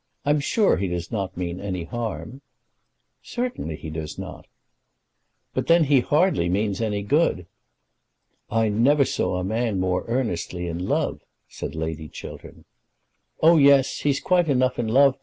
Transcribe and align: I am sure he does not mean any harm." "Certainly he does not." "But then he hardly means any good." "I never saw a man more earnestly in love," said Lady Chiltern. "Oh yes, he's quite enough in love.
I 0.25 0.31
am 0.31 0.39
sure 0.39 0.77
he 0.77 0.87
does 0.87 1.11
not 1.11 1.37
mean 1.37 1.59
any 1.59 1.83
harm." 1.83 2.41
"Certainly 3.21 3.75
he 3.75 3.91
does 3.91 4.17
not." 4.17 4.47
"But 5.53 5.67
then 5.67 5.83
he 5.83 5.99
hardly 5.99 6.49
means 6.49 6.81
any 6.81 7.03
good." 7.03 7.45
"I 8.49 8.67
never 8.69 9.05
saw 9.05 9.35
a 9.37 9.43
man 9.43 9.79
more 9.79 10.03
earnestly 10.07 10.65
in 10.65 10.87
love," 10.87 11.21
said 11.47 11.75
Lady 11.75 12.09
Chiltern. 12.09 12.65
"Oh 13.43 13.57
yes, 13.57 13.99
he's 13.99 14.19
quite 14.19 14.49
enough 14.49 14.79
in 14.79 14.87
love. 14.87 15.19